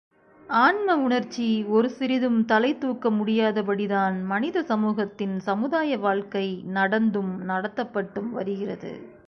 ஆன்ம 0.49 0.95
உணர்ச்சி 0.97 1.63
ஒரு 1.63 1.89
சிறிதும் 1.89 2.45
தலைதூக்க 2.45 3.09
முடியாதபடிதான் 3.09 4.25
மனித 4.25 4.63
சமூகத்தின் 4.63 5.39
சமுதாய 5.39 5.97
வாழ்க்கை 5.97 6.63
நடந்தும், 6.65 7.49
நடத்தப்பட்டும் 7.49 8.29
வருகிறது. 8.29 9.19